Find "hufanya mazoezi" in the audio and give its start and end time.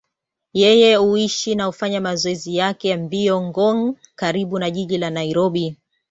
1.65-2.55